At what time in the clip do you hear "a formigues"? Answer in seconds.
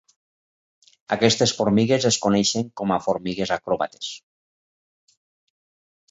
2.95-3.51